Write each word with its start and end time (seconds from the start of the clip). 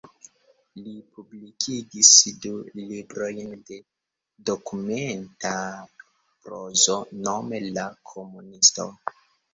Li 0.85 0.93
publikigis 1.17 2.09
du 2.45 2.53
librojn 2.79 3.53
de 3.67 3.77
dokumenta 4.51 5.53
prozo, 6.47 6.97
nome 7.29 7.61
"La 7.79 7.85
Komunisto". 8.15 8.89